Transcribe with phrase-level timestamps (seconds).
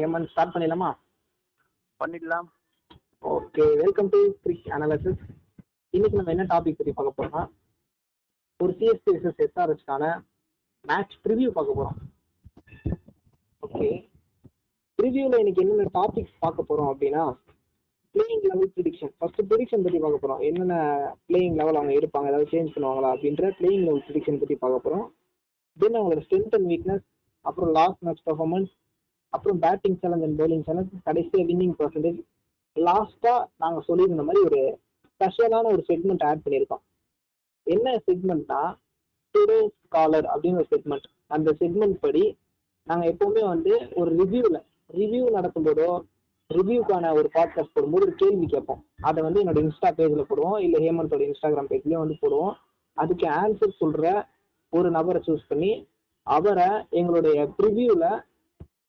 [0.00, 0.90] Hemant start பண்ணிடலாமா?
[2.00, 2.48] பண்ணிடலாம்.
[3.32, 5.22] Okay welcome to cric analysis
[5.94, 7.42] இன்னைக்கு நம்ம என்ன டாபிக் பற்றி பார்க்க போறோம்னா
[8.60, 10.04] ஒரு சிஎஸ்டி விசஸ் எஸ்ஆர்ஹெச்க்கான
[10.84, 11.96] மேட்ச் ப்ரிவியூ பார்க்க போறோம்.
[13.62, 13.88] ஓகே
[14.98, 17.24] ப்ரிவியூவில் இன்னைக்கு என்னென்ன டாபிக்ஸ் பார்க்க போறோம் அப்படின்னா
[18.14, 20.42] playing eleven prediction first prediction பற்றி பார்க்க போறோம்.
[20.48, 20.74] என்னென்ன
[21.28, 25.06] பிளேயிங் லெவல் அவங்க இருப்பாங்க ஏதாவது சேஞ்ச் பண்ணுவாங்களா அப்படின்ற பிளேயிங் லெவல் ப்ரிடிக்ஷன் பற்றி பார்க்க போறோம்.
[25.78, 27.04] தென் அவங்களோட ஸ்ட்ரென்த் அண்ட் வீக்னஸ்
[27.44, 28.70] அப்புறம் லாஸ்ட் மேட்ச் பர்ஃபார்மன்ஸ்
[29.34, 32.20] அப்புறம் batting challenge and bowling challenge கடைசியாக வின்னிங் பர்சன்டேஜ்
[32.76, 34.60] லாஸ்ட்டாக நாங்கள் சொல்லியிருந்த மாதிரி ஒரு
[35.10, 36.82] ஸ்பெஷலான ஒரு செக்மெண்ட் ஆட் பண்ணியிருக்கோம்.
[37.66, 38.62] என்ன செக்மெண்ட்னா
[39.34, 42.24] டுடே ஸ்காலர் அப்படின்னு ஒரு செக்மெண்ட் அந்த செக்மெண்ட் படி
[42.86, 44.60] நாங்கள் எப்போவுமே வந்து ஒரு ரிவ்யூவில்
[44.98, 45.88] ரிவ்யூ நடக்கும்போதோ
[46.50, 48.80] ரிவ்யூக்கான ஒரு பாட்காஸ்ட் போடும்போது ஒரு கேள்வி கேட்போம்.
[49.08, 52.54] அதை வந்து என்னோட இன்ஸ்டா பேஜில் போடுவோம் இல்லை ஹேமந்தோட இன்ஸ்டாகிராம் பேஜ்லேயும் வந்து போடுவோம்.
[52.98, 54.04] அதுக்கு ஆன்சர் சொல்கிற
[54.72, 55.72] ஒரு நபரை சூஸ் பண்ணி
[56.26, 58.08] அவரை எங்களுடைய ப்ரிவியூவில்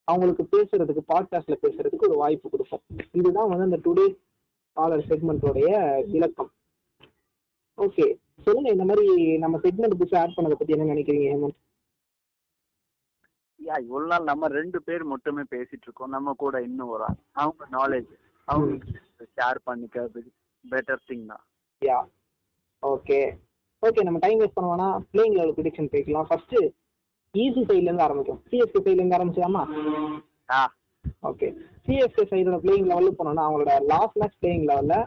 [0.06, 2.82] அவங்களுக்கு பேசுறதுக்கு பாட்காஸ்ட்ல பேசுறதுக்கு ஒரு வாய்ப்பு கொடுப்போம்.
[3.12, 4.06] இதுதான் வந்து அந்த டுடே
[4.72, 5.68] காலர் செக்மெண்ட்டோடைய
[6.10, 6.50] விளக்கம்.
[7.76, 8.06] ஓகே
[8.42, 11.58] சொல்லுங்க இந்த மாதிரி நம்ம செக்மெண்ட் புதுசாக ஆட் பண்ணதை பத்தி என்ன நினைக்கிறீங்க ஹேமந்த்?
[13.66, 16.08] யா இவ்வளவு நாள் நம்ம ரெண்டு பேர் மட்டுமே பேசிட்டு இருக்கோம்.
[16.08, 18.12] நம்ம கூட இன்னும் ஒரு அவங்க நாலேஜ்
[18.44, 18.84] அவங்க
[19.36, 20.22] ஷேர் பண்ணிக்கிறது
[20.70, 21.44] பெட்டர் திங் தான்.
[21.80, 21.98] யா.
[22.82, 23.20] ஓகே
[23.86, 26.54] ஓகே நம்ம டைம் வேஸ்ட் பண்ண வேணாம் பிளேயிங் லெவல் ப்ரிடிக்ஷன் பேசலாம் ஃபர்ஸ்ட்
[27.42, 28.40] ஈஸி சைட்ல இருந்து ஆரம்பிக்கும்.
[28.50, 29.62] சிஎஸ்கே சைட்ல இருந்து ஆரம்பிச்சலாமா
[31.30, 31.48] ஓகே
[31.86, 35.06] சிஎஸ்கே சைடோட பிளேயிங் லெவலில் போனோம்னா அவங்களோட லாஸ்ட் மேட்ச் பிளேயிங் லெவலில்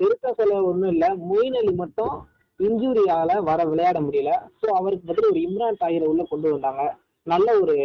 [0.00, 1.08] பெருசா செலவு ஒன்றும் இல்லை.
[1.30, 2.14] மொயின் அலி மட்டும்
[2.60, 4.32] இன்ஜுரியால வர விளையாட முடியல.
[4.60, 6.84] ஸோ அவருக்கு பதில் ஒரு இம்ரான் தாகிரை உள்ள கொண்டு வந்தாங்க.
[7.26, 7.76] நல்ல ஒரு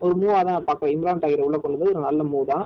[0.00, 2.64] ஒரு மூவாக தான் பார்க்குறோம் இம்ரான் தாகிரை உள்ள கொண்டு வந்து ஒரு நல்ல மூவ் தான்.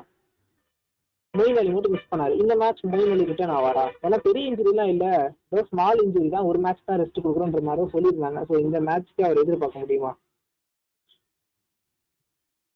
[1.34, 2.34] மொயின் அலி மட்டும் மிஸ் பண்ணாரு.
[2.42, 5.12] இந்த மேட்ச் மொயின் அலி கிட்ட நான் வரேன் ஏன்னா பெரிய இன்ஜுரிலாம் இல்லை.
[5.52, 6.48] ஏதோ ஸ்மால் இன்ஜுரி தான்.
[6.50, 8.40] ஒரு மேட்ச் தான் ரெஸ்ட் கொடுக்குறோன்ற மாதிரி சொல்லியிருந்தாங்க.
[8.48, 10.12] ஸோ இந்த மேட்ச்க்கு அவர் எதிர்பார்க்க முடியுமா?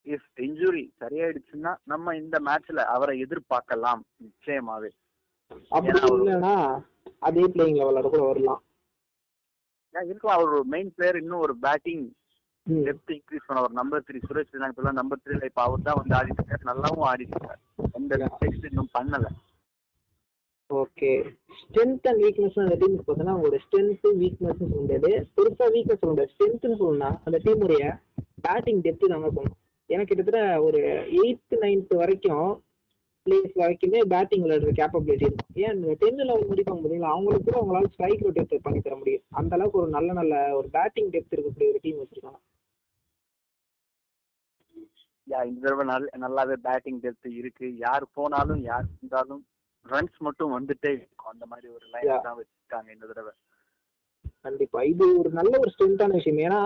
[0.05, 4.03] இஃப் இன்ஜுரி சரியாயிடுச்சுன்னா நம்ம இந்த மேட்ச்ல அவரை எதிர்பார்க்கலாம்.
[4.25, 4.91] நிச்சயமாவே.
[7.19, 8.63] அதே பிளேயிங் லெவலோட கூட வரலாம்.
[9.95, 12.05] ஏன் இருக்கும் அவர் ஒரு மெயின் பிளேயர் இன்னும் ஒரு பேட்டிங்.
[12.67, 16.43] டெப்த் இன்க்ரீஸ் பண்ண ஒரு நம்பர் த்ரீ சுரேஷ் இப்பெல்லாம் நம்பர் த்ரீல இப்ப அவர் தான் வந்து ஆடிட்டு
[16.43, 16.69] இருக்காரு.
[16.71, 17.61] நல்லாவும் ஆடிட்டு இருக்காரு.
[17.93, 19.27] எந்த மிஸ்டேக்ஸ் இன்னும் பண்ணல.
[20.71, 21.11] ஓகே
[21.59, 25.11] ஸ்ட்ரென்த் அண்ட் வீக்னஸ் அந்த டீமுக்கு பார்த்தோன்னா அவங்களோட ஸ்ட்ரென்த் வீக்னஸ் சொல்ல முடியாது.
[25.37, 26.33] பெருசா வீக்னஸ் சொல்ல முடியாது.
[26.35, 27.83] ஸ்ட்ரென்த்னு சொல்லணும்னா அந்த டீமுடைய
[28.47, 30.79] பேட்டிங் டெப்த் தாங்க சொல்லணும் எனக்கு கிட்டத்தட்ட ஒரு
[31.23, 32.65] எயித்து நைன்த் வரைக்கும்
[33.27, 35.53] பிளேஸ் வரைக்குமே பேட்டிங் விளையாடுற கேப்பபிலிட்டி இருக்கும்.
[35.55, 39.23] ஏன் டென் லெவல் முடிப்பாங்க பார்த்தீங்களா அவங்களுக்கு கூட அவங்களால ஸ்ட்ரைக் ரொட்டேட் பண்ணி தர முடியும்.
[39.31, 42.41] அந்த அளவுக்கு ஒரு நல்ல நல்ல ஒரு பேட்டிங் டெப்த் இருக்கக்கூடிய ஒரு டீம் வச்சிருக்காங்க.
[45.29, 47.77] யா இந்த தடவை நல்ல நல்லாவே பேட்டிங் டெப்த் இருக்கு.
[47.77, 49.47] யார் போனாலும் யார் இருந்தாலும்
[49.87, 51.31] ரன்ஸ் மட்டும் வந்துட்டே இருக்கும்.
[51.33, 51.87] அந்த மாதிரி ஒரு.
[51.87, 53.33] லைன் தான் வச்சிருக்காங்க இந்த தடவை.
[54.41, 54.83] கண்டிப்பா.
[54.83, 56.43] இது ஒரு நல்ல ஒரு ஸ்ட்ரென்த்தான விஷயம்.
[56.51, 56.61] ஏன்னா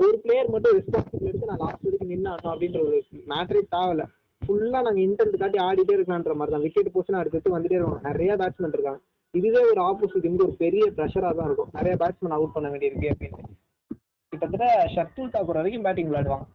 [0.00, 2.98] ஒரு பிளேயர் மட்டும் ரெஸ்பான்சிபிள் எடுத்து நான் லாஸ்ட் வரைக்கும் நின்று அப்படின்ற ஒரு
[3.32, 4.04] மேட்டரே தேவையில்ல.
[4.42, 6.64] ஃபுல்லா நாங்க இன்டென்ட் காட்டி ஆடிட்டே இருக்கலான்ற மாதிரி தான்.
[6.66, 9.00] விக்கெட் போச்சுன்னா அடுத்து வந்துட்டே இருக்கணும் நிறைய பேட்ஸ்மேன் இருக்காங்க.
[9.34, 11.72] இதுவே ஒரு ஆப்போசிட் வந்து ஒரு பெரிய ப்ரெஷரா தான் இருக்கும்.
[11.78, 13.40] நிறைய பேட்ஸ்மேன் அவுட் பண்ண வேண்டியிருக்கு அப்படின்னு.
[14.32, 16.46] கிட்டத்தட்ட ஷர்துல் தாக்கூர் வரைக்கும் பேட்டிங் விளையாடுவாங்க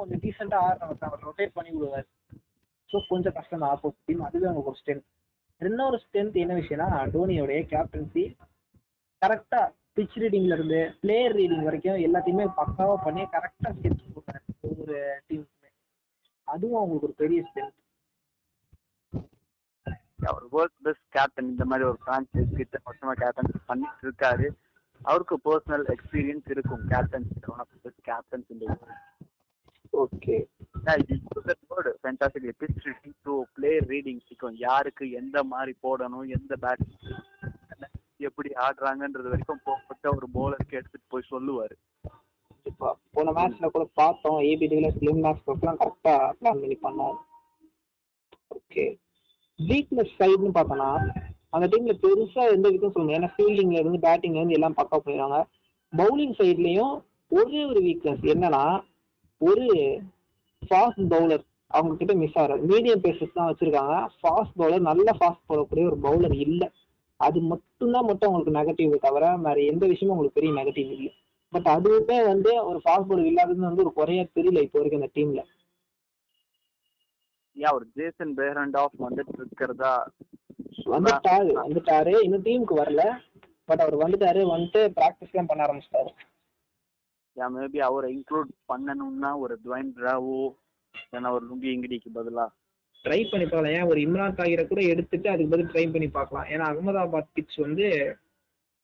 [0.00, 2.06] கொஞ்சம் டீசெண்டா ஆடுறவங்க அவர் ரொட்டேட் பண்ணி விடுவார்.
[2.90, 3.72] ஸோ கொஞ்சம் கஷ்டம் தான்.
[3.74, 5.06] ஆப்போசிட் டீம் அதுவே அவங்க ஒரு ஸ்ட்ரென்த்
[5.60, 8.22] இன்னொரு ஸ்ட்ரென்த் என்ன விஷயம்னா டோனியோடைய கேப்டன்சி
[9.22, 9.62] கரெக்டா
[10.00, 14.96] பிச் ரீடிங்ல இருந்து பிளேயர் ரீடிங் வரைக்கும் எல்லாத்தையுமே பக்காவா பண்ணி கரெக்டா ஸ்கெட்ச் போட்டாரு ஒவ்வொரு
[15.28, 15.70] டீமுக்குமே
[16.48, 17.76] அதுவும் அவங்களுக்கு ஒரு பெரிய ஸ்ட்ரென்த்
[20.26, 24.46] அவர் வேர்ல்ட் பெஸ்ட் கேப்டன் இந்த மாதிரி ஒரு பிரான்சைஸ் கிட்ட வருஷமா கேப்டன் பண்ணிட்டு இருக்காரு.
[25.00, 28.76] அவருக்கு பர்சனல் எக்ஸ்பீரியன்ஸ் இருக்கும் captain one of best captains இந்த
[29.92, 30.36] okay
[32.02, 36.84] fantastic pitch reading to player reading இருக்கும் யாருக்கு எந்த மாதிரி போடணும் எந்த பேட்
[38.28, 41.76] எப்படி ஆடுறாங்கன்றது வரைக்கும் போட்ட ஒரு போலருக்கு எடுத்துட்டு போய் சொல்லுவாரு.
[43.16, 47.16] போன மேட்ச்ல கூட பார்த்தோம் ஏபி டிவில ஸ்லிம் மேட்ச்லாம் கரெக்டா பிளான் பண்ணி பண்ணோம்.
[48.56, 48.84] ஓகே
[49.58, 50.90] வீக்னஸ் சைடுன்னு பார்த்தோம்னா
[51.56, 55.38] அந்த டீம்ல பெருசா எந்த வீக்கும் சொல்லணும் ஏன்னா ஃபீல்டிங்ல இருந்து பேட்டிங்ல இருந்து எல்லாம் பக்கா பண்ணிடுவாங்க
[55.92, 56.94] பவுலிங் சைட்லயும்
[57.30, 58.64] ஒரே ஒரு வீக்னஸ் என்னன்னா
[59.40, 59.66] ஒரு
[60.62, 63.94] ஃபாஸ்ட் பவுலர் அவங்க கிட்ட மிஸ் ஆகுறது மீடியம் பேசஸ் தான் வச்சிருக்காங்க.
[64.20, 66.68] ஃபாஸ்ட் பவுலர் நல்ல ஃபாஸ்ட் போடக்கூடிய ஒரு பவுலர் இல்லை.
[67.20, 71.12] அது மட்டும்தான் மட்டும் அவங்களுக்கு நெகட்டிவ் தவிர வேற எந்த விஷயமும் உங்களுக்கு பெரிய நெகட்டிவ் இல்லை.
[71.52, 75.42] பட் அதுவுமே வந்து ஒரு ஃபாஸ்ட் பவுலர் இல்லாதது வந்து ஒரு குறையா தெரியல இப்போ வரைக்கும் அந்த டீம்ல
[77.56, 79.94] ஏன் ஒரு ஜேசன் பேரண்ட் ஆஃப் வந்துட்டு இருக்கிறதா?
[80.94, 82.12] வந்துட்டாரு வந்துட்டாரு.
[82.22, 83.02] இன்னும் டீமுக்கு வரல.
[83.68, 86.10] பட் அவர் வந்துட்டாரு வந்துட்டு ப்ராக்டிஸ் எல்லாம் பண்ண ஆரம்பிச்சிட்டாரு.
[87.36, 90.40] ஏன் மேபி அவரை இன்க்ளூட் பண்ணணும்னா ஒரு துவைன் பிராவோ
[91.12, 92.46] ஏன்னா ஒரு லுங்கி இங்கிடிக்கு பதிலா?
[93.04, 93.76] ட்ரை பண்ணி பார்க்கலாம்.
[93.78, 93.88] ஏன்?
[93.90, 96.46] ஒரு இம்ரான் தாகிரை கூட எடுத்துட்டு அதுக்கு பதில் ட்ரை பண்ணி பார்க்கலாம்.
[96.46, 98.16] ஏன்னா அகமதாபாத் பிச் வந்து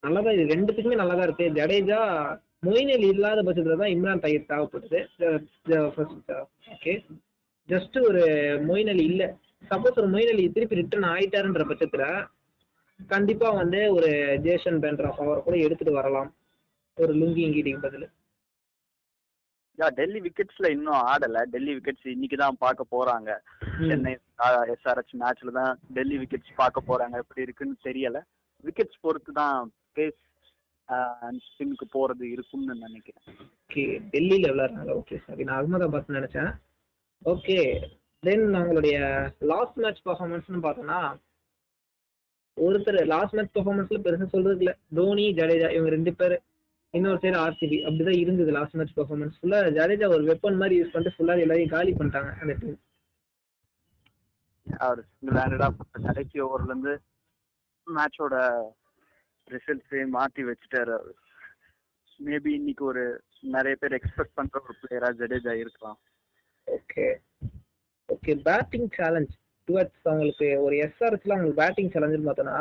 [0.01, 1.45] நல்லதா இது ரெண்டுத்துக்குமே நல்லதா இருக்கு.
[1.59, 1.99] ஜடேஜா
[2.65, 4.99] மொயின் அலி இல்லாத பட்சத்துல தான் இம்ரான் தாகிர் தேவைப்படுது.
[6.73, 6.93] ஓகே
[7.69, 8.23] ஜஸ்ட் ஒரு
[8.67, 9.23] மொயின் அலி இல்ல.
[9.69, 12.27] சப்போஸ் ஒரு மொயின் அலி திருப்பி ரிட்டர்ன் ஆயிட்டாருன்ற பட்சத்துல
[13.07, 16.35] கண்டிப்பா வந்து ஒரு ஜேசன் பென்ட்ராஃப் அவரை கூட எடுத்துட்டு வரலாம்.
[16.95, 18.09] ஒரு லுங்கி இங்கிட்டிக்கு பதில்.
[19.77, 21.41] யா டெல்லி விக்கெட்ஸ்ல இன்னும் ஆடல.
[21.53, 23.29] டெல்லி விக்கெட்ஸ் இன்னைக்கு தான் பார்க்க போறாங்க.
[23.89, 24.13] சென்னை
[24.73, 27.15] எஸ்ஆர்ஹெச் மேட்ச்ல தான் டெல்லி விக்கெட்ஸ் பார்க்க போறாங்க.
[27.23, 28.19] எப்படி இருக்குன்னு தெரியல.
[28.63, 29.57] விக்கெட்ஸ் பொறுத்து தான்
[29.97, 30.17] பேஸ்
[31.47, 33.23] ஸ்பின்னுக்கு போறது இருக்கும்னு நினைக்கிறேன்.
[33.63, 33.83] ஓகே
[34.13, 34.91] டெல்லியில் விளையாடுறாங்க.
[35.01, 36.51] ஓகே சாரி நான் அகமதாபாத் நினைச்சேன்.
[37.31, 37.57] ஓகே
[38.23, 38.97] தென் அவங்களுடைய
[39.53, 40.99] லாஸ்ட் மேட்ச் பர்ஃபார்மன்ஸ்னு பார்த்தோம்னா
[42.57, 44.73] ஒருத்தர் லாஸ்ட் மேட்ச் பர்ஃபார்மன்ஸ்ல பெருசா சொல்றதுக்கு இல்ல.
[44.99, 46.35] தோனி ஜடேஜா இவங்க ரெண்டு பேர்.
[46.93, 51.15] இன்னொரு சைடு ஆர்சிபி அப்படிதான் இருந்தது லாஸ்ட் மேட்ச் பர்ஃபார்மன்ஸ் ஃபுல்லா ஜடேஜா ஒரு வெப்பன் மாதிரி யூஸ் பண்ணிட்டு
[51.17, 52.77] ஃபுல்லா எல்லாரையும் காலி பண்ணிட்டாங்க அந்த டீம்
[54.67, 55.67] அவர் விளையாண்டா
[56.07, 56.93] கடைசி ஓவர்ல இருந்து
[57.87, 58.35] மேட்சோட
[59.47, 61.13] ரிசல்ட்ஸே மாத்தி வச்சுட்டாரு அவரு.
[62.19, 63.03] மேபி இன்னைக்கு ஒரு
[63.55, 65.99] நிறைய பேர் எக்ஸ்பெக்ட் பண்ற ஒரு பிளேயரா ஜடேஜா இருக்கலாம்.
[66.67, 67.05] Okay
[68.09, 69.33] okay batting challenge
[69.67, 72.57] towards அவங்களுக்கு ஒரு எஸ்ஆர்எஸ்ல அவங்களுக்கு பேட்டிங் சேலஞ்சுன்னு பார்த்தோன்னா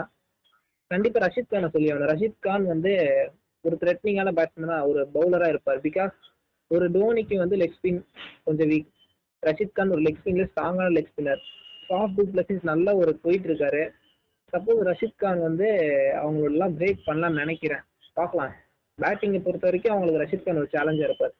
[0.90, 2.12] கண்டிப்பா ரஷித் கானை சொல்லி ஆகணும்.
[2.12, 2.93] ரஷித் கான் வந்து
[3.66, 5.80] ஒரு த்ரெட்னிங்கான பேட்ஸ்மேனா ஒரு பவுலரா இருப்பார்.
[5.80, 6.16] பிகாஸ்
[6.70, 8.00] ஒரு டோனிக்கு வந்து லெக் ஸ்பின்
[8.44, 8.90] கொஞ்சம் வீக்
[9.46, 11.42] ரஷித் கான் ஒரு லெக் ஸ்பின்ல ஸ்ட்ராங்கான லெக் ஸ்பின்னர்
[11.88, 13.82] சாஃப்ட் டூப்ளசிஸ் நல்ல ஒரு போயிட்டு இருக்காரு.
[14.52, 15.66] சப்போஸ் ரஷித் கான் வந்து
[16.24, 17.82] அவங்களெல்லாம் பிரேக் பண்ணலாம்னு நினைக்கிறேன்.
[18.14, 18.54] பார்க்கலாம்.
[18.98, 21.34] பேட்டிங்கை பொறுத்த வரைக்கும் அவங்களுக்கு ரஷித் கான் ஒரு சேலஞ்சா இருப்பார்.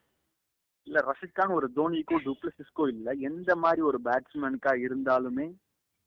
[0.83, 3.11] இல்ல ரஷித் கான் ஒரு தோனிக்கோ டூப்ளசிஸ்க்கோ இல்ல.
[3.13, 5.47] எந்த மாதிரி ஒரு பேட்ஸ்மேனுக்கா இருந்தாலுமே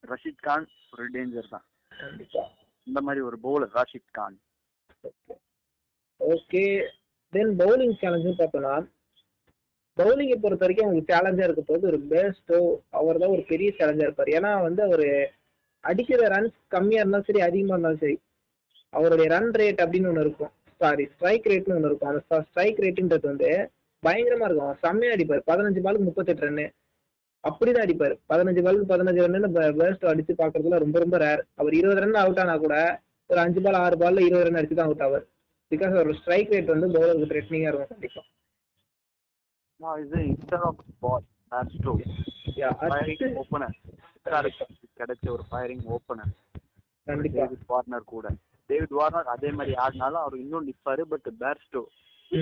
[0.07, 1.65] ரஷித் கான் ஒரு டேஞ்சர் தான்.
[1.99, 2.43] கண்டிப்பா.
[2.83, 4.39] இந்த மாதிரி ஒரு bowler Rashid Khan.
[6.19, 6.63] Okay
[7.33, 8.75] then bowling சேலஞ்சுன்னு பார்த்தோம்னா
[9.97, 12.59] பவுலிங்கை பொறுத்த வரைக்கும் அவங்களுக்கு சேலஞ்சா இருக்க போது ஒரு பேஸ்டோ
[12.99, 14.31] அவர் தான் ஒரு பெரிய சேலஞ்சா இருப்பார்.
[14.37, 15.07] ஏன்னா வந்து அவர்
[15.83, 18.17] அடிக்கிற ரன்ஸ் கம்மியா இருந்தாலும் சரி அதிகமா இருந்தாலும் சரி
[18.93, 20.51] அவருடைய ரன் ரேட் அப்படின்னு ஒன்று இருக்கும்.
[20.81, 22.11] சாரி ஸ்ட்ரைக் ரேட்னு ஒன்று இருக்கும்.
[22.11, 23.49] அந்த ஸ்ட்ரைக் ரேட்டுன்றது வந்து
[24.03, 24.67] பயங்கரமா இருக்கும்.
[24.67, 25.43] அவர் அடிப்பார்.
[25.51, 26.65] பதினஞ்சு பாலுக்கு முப்பத்தெட்டு ரன்னு
[27.43, 28.15] அப்படிதான் அடிப்பார்.
[28.31, 29.49] பதினஞ்சு பாலுக்கு பதினஞ்சு ரன்னு
[29.79, 32.75] பேஸ்டோ அடிச்சு பார்க்குறதுல ரொம்ப ரொம்ப ரேர் அவர் இருபது ரன் அவுட் ஆனால் கூட
[33.29, 35.25] ஒரு அஞ்சு பால் ஆறு பால்ல இருபது ரன் அடிச்சு தான் அவுட் ஆவார்.
[35.69, 38.21] பிகாஸ் அவர் ஸ்ட்ரைக் ரேட் வந்து பவுலருக்கு த்ரெட்னிங்கா இருக்கும் கண்டிப்பா.
[39.99, 41.21] இது இன்ஸ்டர் of ball
[41.51, 41.95] Bairstow
[42.55, 43.73] Yeah, firing அடுத்து- ஓப்பனர்
[44.95, 46.31] கிடைச்ச ஒரு ஃபயரிங் ஓப்பனர்
[47.05, 47.39] கண்டிப்பா.
[47.39, 48.29] டேவிட் வார்னர் கூட.
[48.65, 51.83] டேவிட் வார்னர் அதே மாதிரி ஆடினாலும் அவர் இன்னும் நிப்பாரு பட் பேர்ஸ்டோ.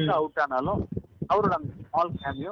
[0.10, 0.88] அவுட் ஆனாலும்
[1.34, 1.56] அவரோட
[1.90, 2.52] ஸ்மால் கேமியோ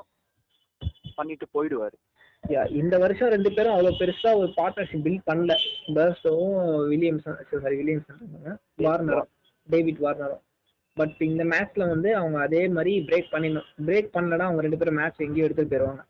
[1.16, 2.70] பண்ணிட்டு போயிடுவாரு.
[2.72, 5.56] இந்த வருஷம் ரெண்டு பேரும் அவ்வளவு பெருசா ஒரு பார்ட்னர்ஷிப் பில்ட் பண்ணல.
[5.88, 9.30] பர்ஸ்டோவும் வில்லியம்சன் சாரி வில்லியம்சன் வார்னரும்
[9.70, 10.44] டேவிட் வார்னரும்
[11.00, 13.70] பட் இந்த மேட்ச்ல வந்து அவங்க அதே மாதிரி பிரேக் பண்ணிடணும்.
[13.88, 16.04] பிரேக் பண்ணலன்னா அவங்க ரெண்டு பேரும் மேட்ச் எங்கேயும் எடுத்துட்டு போயிடுவாங்க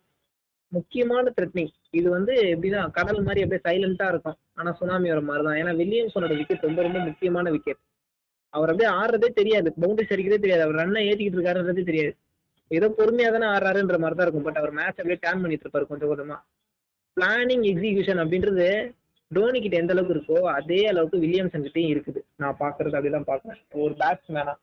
[0.71, 4.37] முக்கியமான த்ரெட்னிங் இது வந்து எப்படின்னா கடல் மாதிரி அப்படியே சைலண்டா இருக்கும்.
[4.59, 7.81] ஆனா சுனாமி வர மாதிரி தான் ஏன்னா வில்லியம்ஸோட விக்கெட் ரொம்ப ரொம்ப முக்கியமான விக்கெட்
[8.53, 9.69] அவர் அப்படியே ஆடுறதே தெரியாது.
[9.81, 10.65] பவுண்டரி சரிக்கிறதே தெரியாது.
[10.65, 12.13] அவர் ரன்னை ஏற்றிக்கிட்டு இருக்காருன்றதே தெரியாது.
[12.71, 14.45] ஏதோ பொறுமையா தானே ஆடுறாருன்ற மாதிரி தான் இருக்கும்.
[14.47, 16.37] பட் அவர் மேட்ச் அப்படியே டேர்ன் பண்ணிட்டு இருப்பாரு கொஞ்சம் கொஞ்சமா.
[17.17, 18.67] பிளானிங் எக்ஸிகியூஷன் அப்படின்றது
[19.31, 22.19] டோனி கிட்ட எந்த அளவுக்கு இருக்கோ அதே அளவுக்கு வில்லியம்சன் கிட்டயும் இருக்குது.
[22.41, 24.55] நான் பாக்குறது அப்படிதான் பாக்குறேன் ஒரு பேட்ஸ்மேனா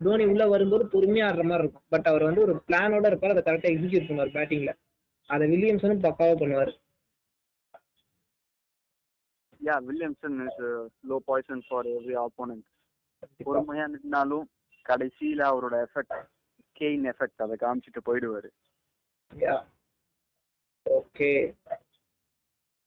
[0.00, 1.86] தோனி உள்ள வரும்போது பொறுமையா ஆடுற மாதிரி இருக்கும்.
[1.92, 3.34] பட் அவர் வந்து ஒரு பிளானோட இருப்பார்.
[3.34, 4.72] அதை கரெக்டா எக்ஸிக்யூட் பண்ணுவார் பேட்டிங்ல
[5.30, 6.72] அதை வில்லியம்சனும் பக்காவா பண்ணுவார்.
[9.60, 10.62] Yeah Williamson is
[11.10, 12.66] low poison for every opponent
[13.48, 14.46] பொறுமையா நின்னாலும்
[14.86, 16.16] கடைசியில அவரோட எஃபெக்ட்
[16.80, 18.50] கெயின் எஃபெக்ட் அதை காமிச்சிட்டு போயிடுவாரு.
[20.86, 21.30] ஓகே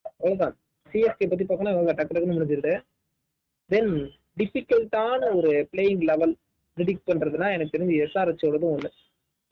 [0.09, 0.55] அவ்வளவுதான்.
[0.91, 2.73] சிஎஸ்கே பத்தி பார்க்கணும் இவங்க டக்கு டக்குன்னு முடிஞ்சிருது.
[3.69, 3.93] தென்
[4.39, 6.35] டிஃபிகல்ட்டான ஒரு பிளேயிங் லெவல்
[6.77, 8.89] ப்ரிடிக்ட் பண்றதுனா எனக்கு தெரிஞ்சு எஸ்ஆர்ஹெச்சோடதும் ஒன்று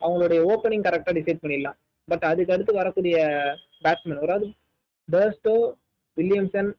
[0.00, 1.78] அவங்களுடைய ஓப்பனிங் கரெக்டாக டிசைட் பண்ணிடலாம்.
[2.08, 3.16] பட் அதுக்கு அடுத்து வரக்கூடிய
[3.84, 4.48] பேட்ஸ்மேன் அதாவது
[5.08, 5.54] பர்ஸ்டோ
[6.16, 6.70] வில்லியம்சன்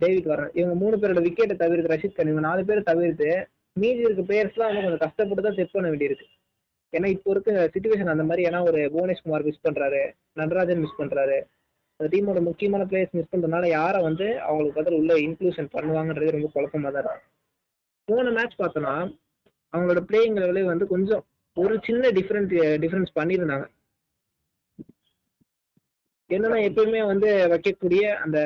[0.00, 3.30] டேவிட் வரன் இவங்க மூணு பேரோட விக்கெட்டை தவிர்த்து ரஷித் கன் இவங்க நாலு பேரை தவிர்த்து
[3.76, 6.26] மீதி இருக்க பிளேயர்ஸ்லாம் வந்து கொஞ்சம் கஷ்டப்பட்டு தான் செட் பண்ண வேண்டியிருக்கு.
[6.92, 10.00] ஏன்னா இப்போ இருக்க சுச்சுவேஷன் அந்த மாதிரி ஏன்னா ஒரு புவனேஷ்குமார் மிஸ் பண்றாரு
[10.40, 11.38] நடராஜன் மிஸ் பண்றாரு.
[12.00, 16.92] அந்த டீமோட முக்கியமான பிளேயர்ஸ் மிஸ் பண்றதுனால யாரை வந்து அவங்களுக்கு பதில் உள்ள இன்க்ளூஷன் பண்ணுவாங்கன்றது ரொம்ப குழப்பமா
[16.98, 17.20] தான்
[18.08, 18.94] போன மேட்ச் பார்த்தோன்னா
[19.72, 21.22] அவங்களோட பிளேயிங் லெவலே வந்து கொஞ்சம்
[21.56, 22.52] ஒரு சின்ன டிஃபரெண்ட்
[22.84, 23.66] டிஃபரன்ஸ் பண்ணியிருந்தாங்க.
[26.30, 28.38] என்னன்னா எப்பயுமே வந்து வைக்கக்கூடிய அந்த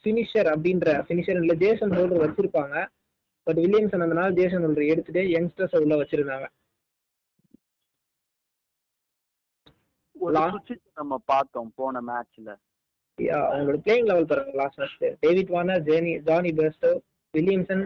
[0.00, 2.76] ஃபினிஷர் அப்படின்ற ஃபினிஷர் இல்ல ஜேசன் ஹோல்டர் வச்சிருப்பாங்க.
[3.46, 6.48] பட் வில்லியம்சன் அந்த நாள் ஜேசன் ஹோல்டர் எடுத்துட்டு யங்ஸ்டர்ஸ் உள்ள வச்சிருந்தாங்க.
[10.98, 12.50] நம்ம பார்த்தோம் போன மேட்ச்ல
[13.18, 16.90] அவங்களோட பிளேயிங் லெவல் பாருங்க last match David Warner Jenny Jonny Bairstow
[17.34, 17.84] Williamson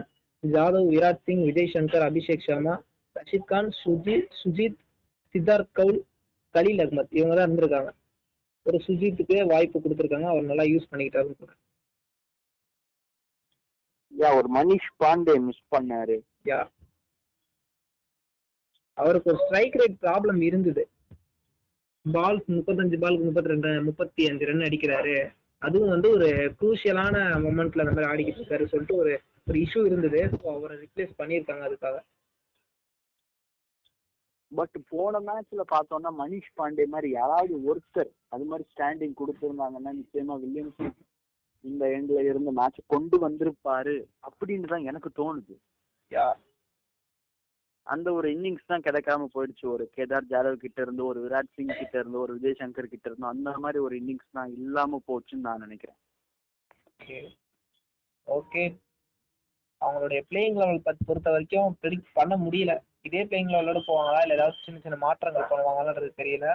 [0.51, 2.83] Jadhav Virat Singh Vijay Shankar Abhishek Sharma
[3.19, 4.79] Rashid Khan Suchith Suchith
[5.33, 6.05] Siddarth Kaul
[6.53, 7.91] Khaleel Ahmed இவங்க தான் இருந்திருக்காங்க.
[8.63, 10.23] ஒரு சுஜித்துக்கு வாய்ப்பு கொடுத்துருக்காங்க.
[10.23, 11.61] அவர் நல்லா யூஸ் பண்ணிக்கிட்டாருன்னு சொல்றேன்.
[14.19, 16.19] யா ஒரு மனிஷ் பாண்டே மிஸ் பண்ணாரு.
[16.45, 16.67] யா.
[18.93, 20.89] அவருக்கு ஒரு ஸ்ட்ரைக் ரேட் ப்ராப்ளம் இருந்தது.
[22.13, 25.33] பால்ஸ் முப்பத்தஞ்சு பாலுக்கு முப்பத்தி ரெண்டு முப்பத்தி அஞ்சு ரன் அடிக்கிறாரு.
[25.57, 30.19] அதுவும் வந்து ஒரு குரூஷியலான மொமெண்ட்ல அந்த மாதிரி ஆடிக்கிட்டு இருக்காரு சொல்லிட்டு ஒரு ஒரு இஷ்யூ இருந்தது.
[30.33, 31.97] ஸோ அவரை ரிப்ளேஸ் பண்ணியிருக்காங்க அதுக்காக.
[34.51, 40.81] பட் போன மேட்ச்ல பார்த்தோம்னா மனிஷ் பாண்டே மாதிரி யாராவது ஒருத்தர் அது மாதிரி ஸ்டாண்டிங் கொடுத்திருந்தாங்கன்னா நிச்சயமா வில்லியம்ஸ்
[41.63, 43.95] இந்த எண்ட்ல இருந்து மேட்ச் கொண்டு வந்திருப்பாரு
[44.27, 45.55] அப்படின்னு தான் எனக்கு தோணுது.
[47.87, 49.65] அந்த ஒரு இன்னிங்ஸ் தான் கிடைக்காம போயிடுச்சு.
[49.73, 53.31] ஒரு கேதார் ஜாதவ் கிட்ட இருந்து ஒரு விராட் சிங் கிட்ட இருந்து ஒரு விஜய் சங்கர் கிட்ட இருந்து
[53.33, 55.99] அந்த மாதிரி ஒரு இன்னிங்ஸ் தான் இல்லாம போச்சுன்னு நான் நினைக்கிறேன்.
[56.91, 57.19] ஓகே
[58.27, 58.63] ஓகே
[59.85, 62.73] அவங்களுடைய பிளேயிங் லெவல் பத்தி பொறுத்த வரைக்கும் ப்ரெடிக்ட் பண்ண முடியல.
[63.07, 64.21] இதே பிளேயிங் லெவலோட போவாங்களா?
[64.25, 66.47] இல்லை ஏதாவது சின்ன சின்ன மாற்றங்கள் பண்ணுவாங்களான்றது தெரியல.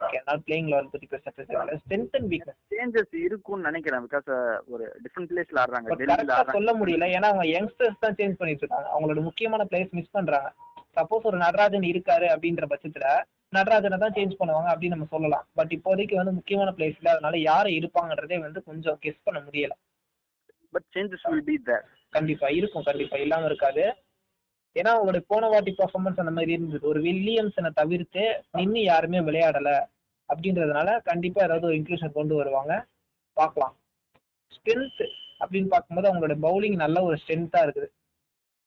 [0.00, 4.28] அதனால பிளேயிங் லெவல் பத்தி பேச தெரியல ஸ்ட்ரென்த் அண்ட் வீக்னஸ் சேஞ்சஸ் இருக்கும்னு நினைக்கிறேன் பிகாஸ்
[4.74, 6.52] ஒரு டிஃப்ரெண்ட் பிளேஸ்ல ஆடுறாங்க.
[6.58, 7.08] சொல்ல முடியல.
[7.16, 8.88] ஏன்னா அவங்க யங்ஸ்டர்ஸ் தான் சேஞ்ச் பண்ணிட்டு இருக்காங்க.
[8.94, 10.50] அவங்களோட முக்கியமான பிளேயர்ஸ் மிஸ் பண்றாங்க.
[10.98, 13.08] சப்போஸ் ஒரு நடராஜன் இருக்காரு அப்படின்ற பட்சத்துல
[13.56, 15.44] நடராஜனை தான் சேஞ்ச் பண்ணுவாங்க அப்படின்னு நம்ம சொல்லலாம்.
[15.58, 19.74] பட் இப்போதைக்கு வந்து முக்கியமான பிளேயர்ஸ் இல்ல அதனால யாரை இருப்பாங்கன்றதே வந்து கொஞ்சம் கெஸ் பண்ண முடியல.
[20.74, 23.16] But changes will be there கண்டிப்பா இருக்கும் கண்டிப்பா.
[23.16, 23.94] இல்லாம இருக்காது.
[24.74, 26.88] ஏன்னா அவங்களுடைய போன வாட்டி பர்ஃபார்மன்ஸ் அந்த மாதிரி இருந்தது.
[26.88, 29.84] ஒரு வில்லியம்ஸனை தவிர்த்து நின்று யாருமே விளையாடல
[30.28, 32.86] அப்படின்றதுனால கண்டிப்பா ஏதாவது ஒரு இன்க்ளூஷன் கொண்டு வருவாங்க.
[33.32, 33.76] பார்க்கலாம்.
[34.54, 35.08] ஸ்ட்ரென்த்
[35.40, 37.88] அப்படின்னு பார்க்கும்போது அவங்களோட பவுலிங் நல்ல ஒரு ஸ்ட்ரென்த்தா இருக்குது.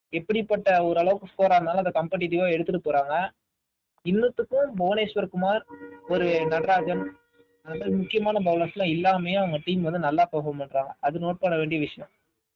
[0.10, 3.30] எப்படிப்பட்ட ஓரளவுக்கு ஸ்கோரா இருந்தாலும் அதை கம்படிட்டிவா எடுத்துட்டு போறாங்க.
[4.06, 5.66] இன்னத்துக்கும் புவனேஸ்வர் குமார்
[6.08, 7.20] ஒரு நடராஜன்
[7.64, 10.96] அந்த மாதிரி முக்கியமான பவுலர்ஸ்லாம் இல்லாமே அவங்க டீம் வந்து நல்லா பெர்ஃபார்ம் பண்றாங்க.
[11.00, 12.10] அது நோட் பண்ண வேண்டிய விஷயம்.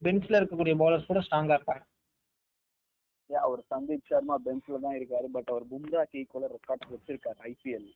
[0.06, 1.86] பெஞ்ச்ல இருக்கக்கூடிய பவுலர்ஸ் கூட ஸ்ட்ராங்கா இருக்காங்க
[3.30, 5.28] ஏன் அவர் சந்தீப் சர்மா பெஞ்ச்ல தான் இருக்காரு.
[5.36, 7.88] பட் அவர் பும்ராக்கு ஈக்குவலா ரெக்கார்ட் வச்சிருக்காரு ஐபிஎல்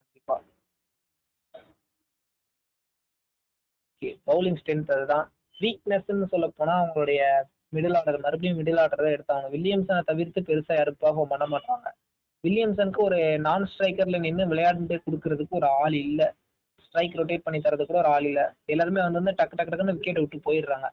[0.00, 0.36] கண்டிப்பா.
[4.28, 5.26] பவுலிங் ஸ்ட்ரென்த் அதுதான்.
[5.60, 7.20] வீக்னஸ்ன்னு சொல்ல போனா அவங்களுடைய
[7.74, 11.86] மிடில் ஆர்டர் மறுபடியும் மிடில் ஆர்டர் தான் எடுத்தாங்க வில்லியம்சனை தவிர்த்து பெருசா யாரும் பெர்ஃபார்ம் பண்ண மாட்டாங்க.
[12.44, 16.22] வில்லியம்சனுக்கு ஒரு நான் ஸ்ட்ரைக்கர்ல நின்று விளையாண்டு கொடுக்கறதுக்கு ஒரு ஆள் இல்ல.
[16.84, 18.40] ஸ்ட்ரைக் ரொட்டேட் பண்ணி தரதுக்கு கூட ஒரு ஆள் இல்ல.
[18.74, 20.88] எல்லாருமே வந்து டக்கு டக்கு டக்குன்னு விக்கெட் விட்டு போயிடுறாங்க.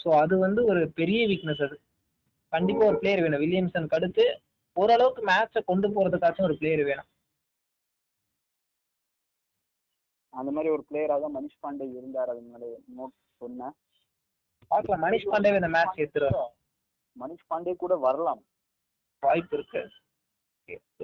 [0.00, 1.76] ஸோ அது வந்து ஒரு பெரிய வீக்னஸ் அது.
[2.52, 3.42] கண்டிப்பா ஒரு பிளேயர் வேணும்.
[3.44, 4.24] வில்லியம்சனுக்கு அடுத்து
[4.76, 7.08] ஓரளவுக்கு மேட்சை கொண்டு போறதுக்காச்சும் ஒரு பிளேயர் வேணும்.
[10.32, 13.74] அந்த மாதிரி ஒரு பிளேயரா தான் மனிஷ் பாண்டே இருந்தார் அது முன்னாடி நோட் சொன்னேன்.
[14.70, 15.04] பார்க்கலாம்.
[15.06, 16.52] மனிஷ் பாண்டே இந்த மேட்ச் எடுத்துருவார்
[17.16, 18.42] மனிஷ் பாண்டே கூட வரலாம்.
[19.22, 19.82] வாய்ப்பு இருக்கு.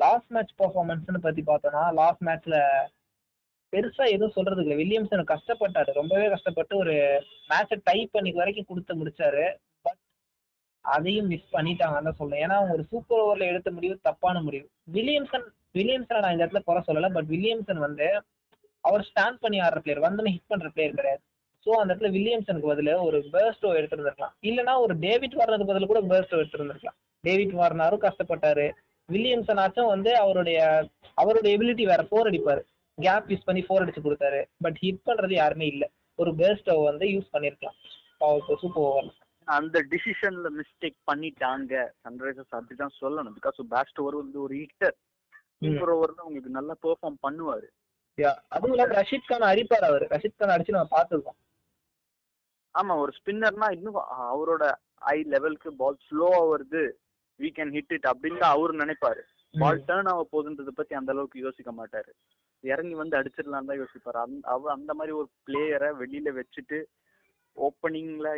[0.02, 2.56] லாஸ்ட் மேட்ச் பர்ஃபார்மன்ஸ்னு பத்தி பார்த்தோம்னா லாஸ்ட் மேட்ச்ல
[3.72, 4.78] பெருசா எதுவும் சொல்றதுக்கு இல்லை.
[4.82, 5.90] வில்லியம்சன் கஷ்டப்பட்டாரு.
[6.00, 6.94] ரொம்பவே கஷ்டப்பட்டு ஒரு
[7.50, 9.44] மேட்சை டைப் பண்ணி வரைக்கும் கொடுத்து முடிச்சாரு.
[9.86, 10.00] பட்
[10.84, 14.66] அதையும் மிஸ் பண்ணிட்டாங்கன்னு தான் சொல்லுவேன் ஏன்னா அவங்க ஒரு சூப்பர் ஓவர்ல எடுத்த முடிவு தப்பான முடிவு.
[14.96, 15.46] வில்லியம்சன்
[15.78, 17.10] வில்லியம்சனை நான் இந்த இடத்துல குறை சொல்லல.
[17.16, 18.08] பட் வில்லியம்சன் வந்து
[18.84, 21.22] அவர் ஸ்டாண்ட் பண்ணி ஆடுற பிளேயர் வந்து ஹிட் பண்ற பிளேயர் கிடையாது.
[21.66, 24.34] ஸோ அந்த இடத்துல வில்லியம்சனுக்கு பதில் ஒரு பேர்ஸ்டோ எடுத்திருந்திருக்கலாம்.
[24.48, 26.98] இல்லைன்னா ஒரு டேவிட் வார்னருக்கு பதில் கூட பேர்ஸ்டோ எடுத்திருந்திருக்கலாம்.
[27.24, 28.66] டேவிட் வார்னாரும் கஷ்டப்பட்டாரு.
[29.08, 30.60] வில்லியம்சன் ஆச்சும் வந்து அவருடைய
[31.14, 32.62] அவருடைய எபிலிட்டி வேற போர் அடிப்பாரு.
[33.04, 34.40] கேப் யூஸ் பண்ணி ஃபோர் அடிச்சு கொடுத்தாரு.
[34.64, 35.88] பட் ஹிட் பண்றது யாருமே இல்லை.
[36.20, 37.78] ஒரு பேர்ஸ்டோ வந்து யூஸ் பண்ணிருக்கலாம்.
[38.60, 39.08] சூப்பர் ஓவர்
[39.44, 41.74] அந்த டிசிஷன்ல மிஸ்டேக் பண்ணிட்டாங்க.
[42.04, 43.34] சன்ரைசர்ஸ் அப்படிதான் சொல்லணும்.
[43.38, 44.96] பிகாஸ் பேஸ்ட் ஓவர் வந்து ஒரு ஹிட்டர்
[45.64, 47.68] சூப்பர் ஓவர்ல உங்களுக்கு நல்லா பெர்ஃபார்ம் பண்ணுவாரு.
[48.54, 50.04] அதுவும் இல்லாம ரஷீத் கான் அடிப்பார் அவர்.
[50.14, 51.38] ரஷீத் கான் அடிச்சு நம்ம பார்த்துருக்கோம்.
[52.74, 53.98] ஆமா ஒரு ஸ்பின்னர்னா இன்னும்
[54.30, 54.64] அவரோட
[55.12, 56.82] ஐ லெவலுக்கு பால் ஸ்லோவா வருது.
[57.40, 59.22] வீ கேன் ஹிட் இட் அப்படின்னு அவரு நினைப்பாரு.
[59.62, 62.12] பால் டேர்ன் ஆக போகுதுன்றத பத்தி அந்த அளவுக்கு யோசிக்க மாட்டாரு.
[62.72, 64.18] இறங்கி வந்து அடிச்சிடலாம் தான் யோசிப்பாரு.
[64.26, 66.78] அந்த அவர் அந்த மாதிரி ஒரு பிளேயரை வெளியில வச்சுட்டு
[67.56, 68.30] ஓப்பனிங்ல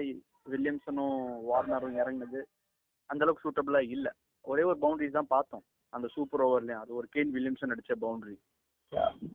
[0.53, 1.17] வில்லியம்சனும்
[1.49, 2.41] வார்னரும் இறங்குனது
[3.11, 4.09] அந்த அளவுக்கு சூட்டபிளா இல்ல.
[4.45, 5.65] ஒரே ஒரு பவுண்டரி தான் பார்த்தோம்.
[5.93, 8.37] அந்த சூப்பர் ஓவர்லயும் அது ஒரு கேன் வில்லியம்சன் அடிச்ச பவுண்டரி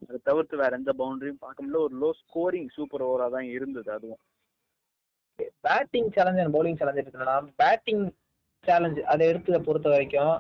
[0.07, 1.81] அதை தவிர்த்து வேற எந்த பவுண்டரியும் பார்க்க முடியல.
[1.87, 4.21] ஒரு லோ ஸ்கோரிங் சூப்பர் ஓவரா தான் இருந்தது அதுவும்.
[5.65, 8.03] Batting challenge and bowling challenge இருக்குன்னா பேட்டிங்
[8.65, 10.33] சேலஞ்ச் அதை எடுத்ததை பொறுத்த வரைக்கும்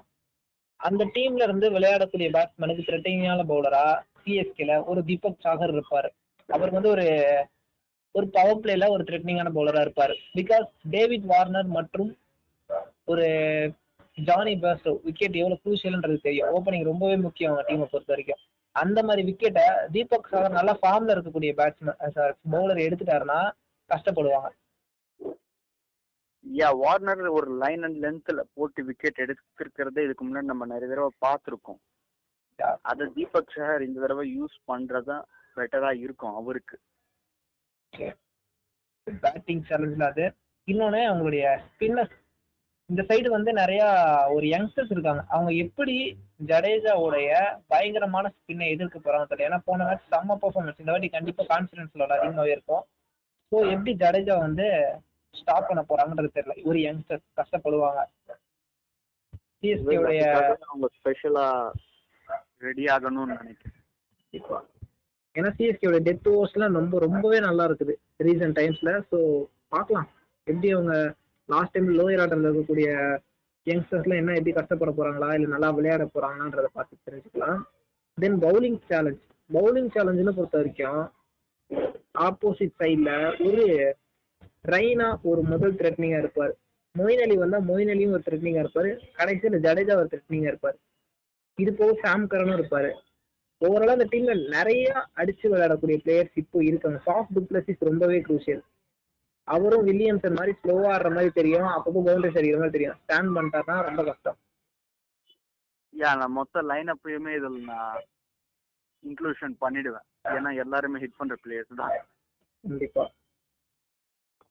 [0.87, 3.85] அந்த டீம்ல இருந்து விளையாடக்கூடிய பேட்ஸ்மேனுக்கு த்ரெட்டிங்கான பவுலரா
[4.23, 6.09] சிஎஸ்கேல ஒரு தீபக் சாகர் இருப்பாரு.
[6.47, 7.07] அவர் வந்து ஒரு
[8.11, 10.15] ஒரு பவர் பிளேல ஒரு த்ரெட்னிங்கான பவுலரா இருப்பாரு.
[10.35, 12.09] பிகாஸ் டேவிட் வார்னர் மற்றும்
[13.05, 13.27] ஒரு
[14.27, 16.51] ஜானி பேஸ்டோ விக்கெட் எவ்வளவு குரூசியல்ன்றது தெரியும்.
[16.57, 18.41] ஓப்பனிங் ரொம்பவே முக்கியம் அவங்க டீமை பொறுத்த வரைக்கும்.
[18.75, 23.39] அந்த மாதிரி விக்கெட்டை தீபக் சாகர் நல்லா ஃபார்ம்ல இருக்கக்கூடிய பேட்ஸ்மேன் சார் பவுலர் எடுத்துட்டாருன்னா
[23.89, 24.49] கஷ்டப்படுவாங்க.
[26.45, 31.79] யா வார்னர் ஒரு லைன் அண்ட் லென்த்ல போட்டு விக்கெட் எடுத்திருக்கிறதே இதுக்கு முன்னாடி நம்ம நிறைய தடவை பார்த்துருக்கோம்.
[32.91, 35.17] அதை தீபக் சஹர் இந்த தடவை யூஸ் பண்றதா
[35.57, 36.75] பெட்டரா இருக்கும் அவருக்கு.
[39.07, 40.25] பேட்டிங் சேலஞ்சில் அது.
[40.67, 42.17] இன்னொன்று அவங்களுடைய ஸ்பின்னர்ஸ்
[42.89, 43.81] இந்த சைடு வந்து நிறைய
[44.35, 45.21] ஒரு யங்ஸ்டர்ஸ் இருக்காங்க.
[45.33, 45.95] அவங்க எப்படி
[46.49, 47.29] ஜடேஜாவுடைய
[47.71, 49.47] பயங்கரமான ஸ்பின்னை எதிர்க்க போறாங்க தெரியல.
[49.49, 52.83] ஏன்னா போன மேட்ச் செம்ம பர்ஃபார்மன்ஸ் இந்த வாட்டி கண்டிப்பா கான்ஃபிடன்ஸ் லெவல் அதிகமாகவே இருக்கும்.
[53.51, 54.67] ஸோ எப்படி ஜடேஜா வந்து
[55.39, 56.55] ஸ்டாப் பண்ண போறாங்கன்றது தெரியல.
[56.69, 58.01] ஒரு யங்ஸ்டர் கஷ்டப்படுவாங்க.
[59.61, 60.21] சிஎஸ்கேவுடைய
[60.69, 61.47] அவங்க ஸ்பெஷலா
[62.67, 63.77] ரெடி ஆகணும்னு நினைக்கிறேன்.
[64.33, 64.55] இப்போ
[65.35, 67.93] ஏன்னா சிஎஸ்கேயோட டெத் ஓவர்ஸ்லாம் ரொம்ப ரொம்பவே நல்லா இருக்குது
[68.27, 69.19] ரீசன்ட் டைம்ஸ்ல ஸோ
[69.75, 70.07] பார்க்கலாம்.
[70.47, 70.95] எப்படி அவங்க
[71.49, 72.89] லாஸ்ட் டைம் லோயர் ஆர்டர்ல இருக்கக்கூடிய
[73.67, 77.59] யங்ஸ்டர்ஸ்லாம் என்ன எப்படி கஷ்டப்பட போறாங்களா இல்லை நல்லா விளையாட போறாங்களான்றத பார்த்து தெரிஞ்சுக்கலாம்.
[78.17, 81.01] தென் பவுலிங் சேலஞ்ச் பவுலிங் சேலஞ்சுன்னு பொறுத்த வரைக்கும்
[82.27, 83.13] ஆப்போசிட் சைடில்
[83.47, 83.65] ஒரு
[84.65, 86.53] ரெய்னா ஒரு முதல் த்ரெட்னிங்கா இருப்பார்.
[86.95, 88.91] மொயின் அலி வந்தா மொயின் அலியும் ஒரு த்ரெட்னிங்கா இருப்பாரு.
[89.19, 90.77] கடைசியில் ஜடேஜா ஒரு த்ரெட்னிங்கா இருப்பார்.
[91.57, 92.91] இது போக சாம் கரனும் இருப்பாரு.
[93.61, 94.85] ஓவராலா அந்த டீம்ல நிறைய
[95.21, 96.99] அடிச்சு விளையாடக்கூடிய பிளேயர்ஸ் இப்போ இருக்காங்க.
[97.07, 98.63] சாஃப்ட் டுப்ளசிஸ் ரொம்பவே குரூஷியல்
[99.47, 101.67] அவரும் வில்லியம்சன் மாதிரி ஸ்லோவா ஆடுற மாதிரி தெரியும்.
[101.75, 102.97] அப்பப்போ பவுண்டரிஸ் அடிக்கிற மாதிரி தெரியும்.
[103.03, 104.37] ஸ்டாண்ட் பண்ணிட்டாருன்னா ரொம்ப கஷ்டம்.
[106.01, 107.97] யா நான் மொத்த லைன் அப்பயுமே இதில் நான்
[109.03, 110.07] இன்க்ளூஷன் பண்ணிடுவேன்.
[110.37, 111.93] ஏன்னா எல்லாருமே ஹிட் பண்ற பிளேயர்ஸ் தான்.
[112.63, 113.05] கண்டிப்பா.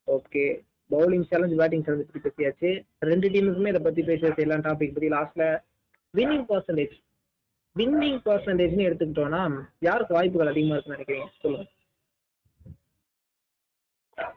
[0.07, 0.45] Okay
[0.91, 2.71] bowling challenge batting challenge பத்தி பேசியாச்சு.
[3.11, 5.45] ரெண்டு டீமுக்குமே இதை பத்தி பேசியாச்சு எல்லா டாபிக் பத்தி லாஸ்ட்ல
[6.15, 6.97] வின்னிங் பர்சன்டேஜ்
[7.77, 9.43] வின்னிங் பர்சன்டேஜ்னு எடுத்துக்கிட்டோம்னா
[9.89, 11.29] யாருக்கு வாய்ப்புகள் அதிகமா இருக்குன்னு நினைக்கிறீங்க?
[11.43, 11.69] சொல்லுங்க.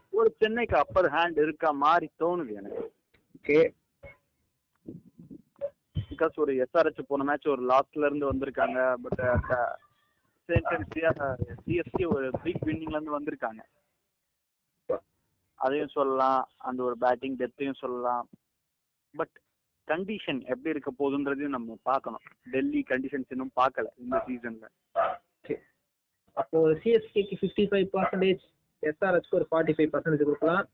[0.09, 2.83] ஒரு சென்னைக்கு அப்பர் ஹேண்ட் இருக்கா மாதிரி தோணுது எனக்கு.
[3.37, 3.57] ஓகே
[6.09, 8.79] பிகாஸ் ஒரு எஸ்ஆர்ஹெச் போன மேட்ச் ஒரு லாஸ்ட்ல இருந்து வந்திருக்காங்க.
[9.03, 9.21] பட்
[11.67, 13.61] சிஎஸ்கே ஒரு பிக் வின்னிங்ல இருந்து வந்திருக்காங்க.
[15.63, 16.41] அதையும் சொல்லலாம்.
[16.67, 18.25] அந்த ஒரு பேட்டிங் டெப்த்தையும் சொல்லலாம்.
[19.13, 19.35] பட்
[19.87, 22.23] கண்டிஷன் எப்படி இருக்க போகுதுன்றதையும் நம்ம பார்க்கணும்.
[22.53, 24.67] டெல்லி கண்டிஷன்ஸ் இன்னும் பார்க்கல இந்த சீசன்ல
[26.37, 28.41] அப்போ சிஎஸ்கேக்கு ஃபிஃப்டி ஃபைவ் பர்சன்டேஜ்
[28.83, 30.65] எஸ்ஆர்எஸ்க்கு ஒரு ஃபார்ட்டி ஃபைவ் பர்சன்டேஜ் கொடுக்கலாம்.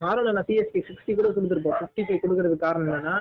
[0.00, 1.78] காரணம் நான் சிஎஸ்கே சிக்ஸ்டி கூட கொடுத்துருப்போம்.
[1.78, 3.14] ஃபிஃப்டி ஃபைவ் கொடுக்கறதுக்கு காரணம் என்னன்னா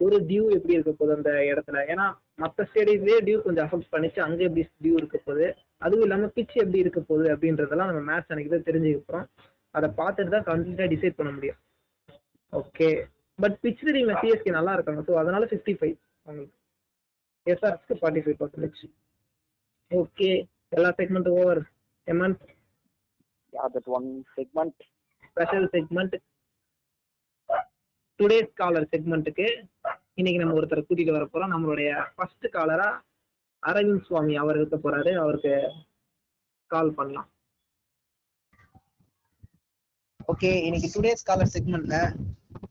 [0.00, 1.82] ஒரு டியூ எப்படி இருக்க போகுது அந்த இடத்துல.
[1.92, 2.06] ஏன்னா
[2.42, 4.20] மற்ற ஸ்டேடியம்லேயே டியூ கொஞ்சம் அஃபெக்ட் பண்ணிச்சு.
[4.26, 5.46] அங்கே எப்படி டியூ இருக்க போகுது?
[5.84, 9.26] அதுவும் இல்லாமல் பிச் எப்படி இருக்க போகுது அப்படின்றதெல்லாம் நம்ம மேட்ச் அன்னைக்கு தான் தெரிஞ்சுக்கிறோம்
[9.76, 11.58] அதை பார்த்துட்டு தான் கம்ப்ளீட்டாக டிசைட் பண்ண முடியும்.
[12.52, 12.88] ஓகே
[13.38, 15.00] பட் பிச் தெரியுங்க சிஎஸ்கே நல்லா இருக்காங்க.
[15.08, 16.54] ஸோ அதனால ஃபிஃப்டி ஃபைவ் அவங்களுக்கு
[17.46, 18.84] எஸ்ஆர்எஸ்க்கு ஃபார்ட்டி ஃபைவ் பர்சன்டேஜ்
[19.90, 20.30] ஓகே
[20.76, 21.60] எல்லா segment over
[22.06, 22.36] I mean
[23.74, 24.08] that one
[24.38, 24.80] segment
[25.28, 26.16] special segment
[28.20, 29.46] today's caller செக்மெண்ட்டுக்கு
[30.20, 31.52] இன்னைக்கு நம்ம ஒருத்தரை கூட்டிட்டு வர போறோம்.
[31.54, 32.88] நம்மளுடைய ஃபர்ஸ்ட் காலரா
[33.62, 35.10] அரவிந்த் சுவாமி அவர் இருக்க போறாரு.
[35.22, 35.52] அவருக்கு
[36.70, 37.28] கால் பண்ணலாம்.
[40.28, 41.96] ஓகே இன்னைக்கு டுடேஸ் காலர் செக்மெண்ட்ல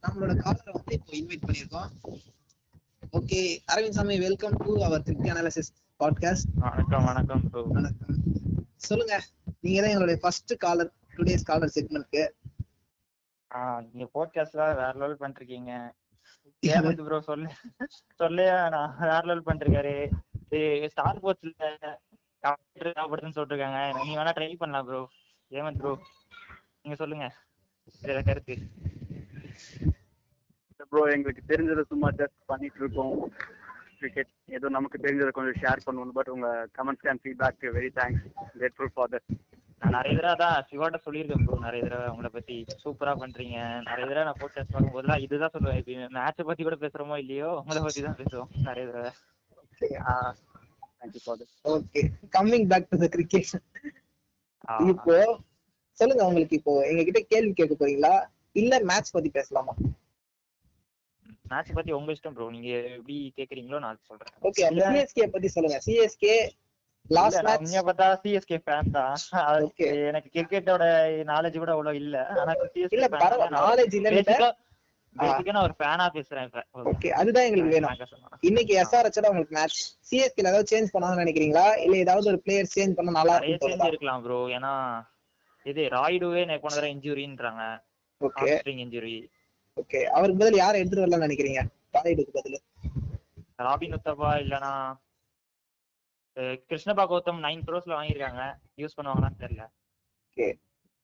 [0.03, 1.89] நம்மளோட காலரை வந்து இப்போ இன்வைட் பண்ணியிருக்கோம்.
[3.13, 8.15] ஓகே அரவிந்த் சாமி வெல்கம் டு அவர் திருப்தி அனாலிசிஸ் பாட்காஸ்ட் வணக்கம் வணக்கம் ப்ரோ வணக்கம்.
[8.79, 9.15] சொல்லுங்க
[9.63, 12.23] நீங்க தான் எங்களுடைய ஃபர்ஸ்ட் காலர் டுடேஸ் காலர் செக்மெண்ட்க்கு
[13.87, 15.71] நீங்க போட்காஸ்ட்ல வேற லெவல் பண்ணிருக்கீங்க.
[16.71, 17.49] ஏமாந்து ப்ரோ சொல்லு
[18.19, 19.95] சொல்லையா நான் வேற லெவல் பண்ணிருக்காரு.
[20.93, 21.69] ஸ்டார் போர்ட்ஸ்ல
[22.43, 25.01] தேவைப்படுதுன்னு சொல்லிருக்காங்க நீங்க வேணா ட்ரை பண்ணலாம் ப்ரோ
[25.51, 25.91] ஏமந்த் ப்ரோ
[26.85, 27.27] நீங்க சொல்லுங்க.
[28.01, 28.55] இதுல கருத்து.
[30.91, 33.15] ப்ரோ எங்களுக்கு தெரிஞ்சதை சும்மா ஜஸ்ட் பண்ணிட்டு இருக்கோம்
[33.99, 36.15] கிரிக்கெட் ஏதோ நமக்கு தெரிஞ்சதை கொஞ்சம் ஷேர் பண்ணுவோம்.
[36.17, 39.27] பட் உங்க comments and feedback very thanks grateful for that
[39.81, 42.55] நான் நிறைய தடவை தான் சிவாட்ட சொல்லியிருக்கேன் ப்ரோ நிறைய தடவை உங்களை பத்தி.
[42.83, 43.57] சூப்பரா பண்றீங்க.
[43.87, 45.79] நிறைய தடவை நான் போட்காஸ்ட் பார்க்கும்போதெல்லாம் இதுதான் சொல்லுவேன்.
[45.81, 49.11] இப்போ மேட்சை பத்தி கூட பேசுறோமோ இல்லையோ உங்களை பத்தி தான் பேசுவோம் நிறைய தடவை.
[51.71, 52.01] Okay
[52.35, 53.51] coming back to the cricket
[54.63, 55.15] ah, இப்போ
[55.97, 58.13] சொல்லுங்க உங்களுக்கு இப்போ எங்க கிட்ட கேள்வி கேட்க போறீங்களா?
[58.55, 59.75] இல்ல மேட்ச் பத்தி பேசலாமா?
[61.45, 64.33] மேட்ச் பத்தி உங்க இஷ்டம் ப்ரோ நீங்க எப்படி கேக்குறீங்களோ நான் சொல்றேன்.
[64.47, 65.79] ஓகே சிஎஸ்கே பத்தி சொல்லுங்க.
[65.87, 66.35] சிஎஸ்கே
[67.09, 69.15] லாஸ்ட் மேட்ச் உண்மையா பார்த்தா சிஎஸ்கே ஃபேன் தான்.
[70.09, 70.83] எனக்கு கிரிக்கெட்டோட
[71.31, 72.15] நாலேஜ் கூட அவ்வளவு இல்ல.
[72.35, 74.11] ஆனா சிஎஸ்கே இல்ல பரவாயில்ல நாலேஜ் இல்ல.
[75.15, 76.49] பேசிக்கா நான் ஒரு ஃபேனா பேசுறேன்
[76.91, 77.99] ஓகே அதுதான் எங்களுக்கு வேணும்.
[78.43, 79.79] இன்னைக்கு எஸ்ஆர்எச் உங்களுக்கு மேட்ச்
[80.09, 81.65] சிஎஸ்கே ஏதாவது சேஞ்ச் பண்ணாங்கன்னு நினைக்கிறீங்களா?
[81.85, 84.73] இல்ல ஏதாவது ஒரு பிளேயர் சேஞ்ச் பண்ணா நல்லா இருக்கும் இருக்கலாம் ப்ரோ ஏன்னா
[85.71, 87.63] இது ராய்டுவே போன தடவை இன்ஜுரின்றாங்க.
[88.21, 88.35] ஓகே.
[88.39, 89.15] Hamstring injury
[89.81, 90.01] okay.
[90.17, 91.61] அவருக்கு பதில் யாரை எடுத்துட்டு வரலாம்னு நினைக்கிறீங்க?
[91.95, 92.59] டாய்டுக்கு பதில்.
[93.65, 94.71] ராபின் உத்தப்பா இல்லனா
[96.69, 98.43] கிருஷ்ணபா கௌதம் நைன் க்ரோஸ்ல வாங்கியிருக்காங்க.
[98.81, 99.65] யூஸ் பண்ணுவாங்களான்னு தெரியல.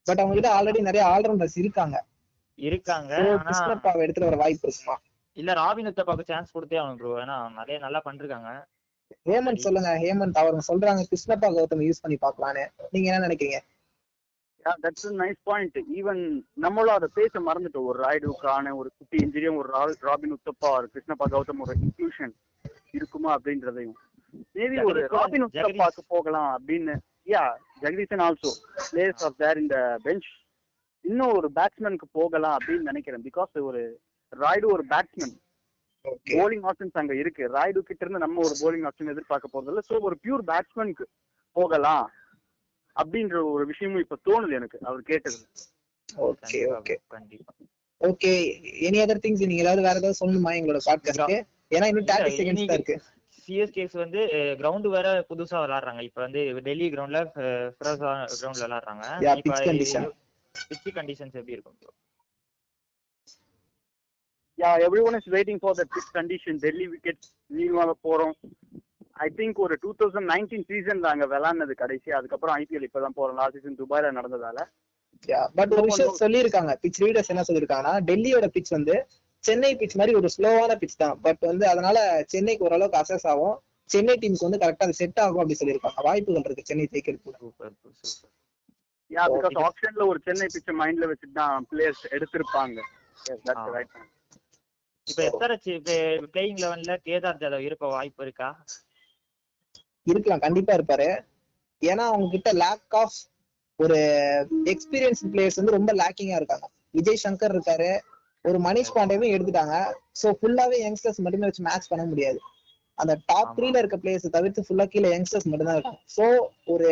[0.08, 1.97] பட் அவங்க கிட்ட ஆல்ரெடி நிறைய ஆல்ரவுண்டர்ஸ் இருக்காங்க.
[2.67, 3.12] இருக்காங்க
[3.45, 4.95] கிருஷ்ணப்பாவை எடுத்துட்டு வர வாய்ப்பு இருக்குமா?
[5.38, 8.50] இல்ல ராபின் உத்தப்பாக்கு சான்ஸ் கொடுத்தே ஆகணும் ப்ரோ ஏன்னா நிறைய நல்லா பண்ணிருக்காங்க.
[9.30, 9.91] ஹேமந்த் சொல்லுங்க.
[10.06, 12.65] ஹேமந்த் அவங்க சொல்றாங்க கிருஷ்ணப்பா கௌதம் யூஸ் பண்ணி பார்க்கலான்னு.
[12.93, 13.60] நீங்க என்ன நினைக்கிறீங்க?
[14.84, 16.21] தட்ஸ் நைஸ் பாயிண்ட் ஈவன்
[16.63, 17.88] நம்மளும் அதை பேச மறந்துட்டோம்.
[17.91, 19.69] ஒரு ராய்டுக்கான ஒரு குட்டி இன்ஜினியும் ஒரு
[20.10, 22.34] ராபின் உத்தப்பா ஒரு கிருஷ்ணப்பா கௌதம் ஒரு இன்க்ளூஷன்
[22.97, 23.97] இருக்குமா அப்படின்றதையும்.
[24.58, 25.45] மேபி ஒரு ராபின்.
[25.47, 26.95] உத்தப்பாக்கு போகலாம் அப்படின்னு.
[27.32, 27.43] Yeah
[27.82, 28.52] Jagadeesan also
[28.91, 30.30] players of there இந்த பெஞ்ச்
[31.06, 33.24] இன்னும் ஒரு பேட்ஸ்மேனுக்கு போகலாம் அப்படின்னு நினைக்கிறேன்.
[33.28, 33.82] பிகாஸ் ஒரு
[34.34, 35.36] ராய்டு ஒரு பேட்ஸ்மேன்
[36.32, 37.43] போலிங் ஆப்ஷன்ஸ் அங்க இருக்கு.
[37.56, 41.06] ராய்டு கிட்ட இருந்து நம்ம ஒரு போலிங் ஆப்ஷன் எதிர்பார்க்க போறது இல்ல சோ ஒரு பியூர் பேட்ஸ்மேனுக்கு
[41.56, 42.06] போகலாம்.
[42.96, 45.38] அப்படின்ற ஒரு விஷயமும் இப்ப தோணுது எனக்கு அவர் கேட்டது
[46.10, 46.96] ஓகே கண்டிப்பா ஓகே.
[47.08, 47.52] கண்டிப்பா.
[48.02, 48.32] ஓகே
[48.88, 51.38] எனி அதர் திங்ஸ் நீங்க ஏதாவது வேற ஏதாவது சொல்லணுமா எங்களோட பாட்காஸ்ட்க்கு
[51.72, 52.96] ஏன்னா இன்னும் தேர்ட்டி செகண்ட்ஸ் தான் இருக்கு.
[53.38, 54.22] சிஎஸ்கேஸ் வந்து
[54.60, 56.02] கிரவுண்ட் வேற புதுசா விளையாடுறாங்க.
[56.02, 57.22] இப்ப வந்து டெல்லி கிரவுண்ட்ல
[57.76, 59.06] ஃபிரோசா கிரவுண்ட்ல விளையாடுறாங்க.
[60.72, 61.78] பிச் கண்டிஷன்ஸ் எப்படி இருக்கும்?
[64.58, 68.36] Yeah every one is waiting for the pitch condition Delhi wicket நீங்க போறோம்.
[69.22, 72.10] ஐ திங்க் ஒரு டூ தௌசண்ட் நைன்டீன் சீசன் அங்க விளாட்னது கடைசி.
[72.20, 74.60] அதுக்கப்புறம் ஐபிஎல் இப்பதான் போறோம் லாஸ்ட் சீசன் துபாயில நடந்ததால.
[75.58, 76.72] பட் ஒரு விஷயம் சொல்லியிருக்காங்க.
[76.84, 78.96] பிச் ரீடர்ஸ் என்ன சொல்லியிருக்காங்கன்னா டெல்லியோட பிச் வந்து
[79.44, 81.16] சென்னை பிச் மாதிரி ஒரு ஸ்லோவான பிச் தான்.
[81.26, 81.98] பட் வந்து அதனால
[82.34, 83.56] சென்னைக்கு ஓரளவுக்கு அசஸ் ஆகும்.
[83.90, 86.02] சென்னை டீமுக்கு வந்து கரெக்டா அது செட் ஆகும் அப்படி சொல்லியிருக்காங்க.
[86.08, 87.74] வாய்ப்புகள் இருக்கு சென்னை ஜெயிக்கிறதுக்கு சூப்பர்
[89.12, 92.78] யா பிகாஸ் ஆப்ஷன்ல ஒரு சென்னை பிச்சை மைண்ட்ல வச்சுட்டு தான் பிளேயர்ஸ் எடுத்திருப்பாங்க.
[95.08, 95.68] இப்ப எஸ்ஆர்எச்
[96.34, 98.50] பிளேயிங் லெவன்ல கேதார் ஜாதவ் இருக்க வாய்ப்பு இருக்கா?
[100.08, 101.10] இருக்கலாம் கண்டிப்பா இருப்பாரு.
[101.82, 103.18] ஏன்னா அவங்க கிட்ட லேக் ஆஃப்
[103.80, 103.98] ஒரு
[104.74, 106.66] எக்ஸ்பீரியன்ஸ் பிளேயர்ஸ் வந்து ரொம்ப லேக்கிங்கா இருக்காங்க.
[106.98, 107.92] விஜய் சங்கர் இருக்காரு
[108.46, 109.76] ஒரு மணிஷ் பாண்டேவும் எடுத்துட்டாங்க.
[110.22, 112.40] சோ ஃபுல்லாவே யங்ஸ்டர்ஸ் மட்டுமே வச்சு மேட்ச் பண்ண முடியாது.
[112.98, 113.52] அந்த டாப்.
[113.58, 116.26] த்ரீல இருக்க பிளேயர்ஸ் தவிர்த்து ஃபுல்லா கீழே யங்ஸ்டர்ஸ் மட்டும் தான் இருக்கும் சோ
[116.74, 116.90] ஒரு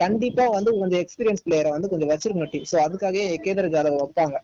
[0.00, 4.36] கண்டிப்பா வந்து கொஞ்சம் எக்ஸ்பீரியன்ஸ் பிளேயரை வந்து கொஞ்சம் வச்சிருக்கணும் டீம் சோ அதுக்காகவே கேதர் ஜாதவ் வைப்பாங்க.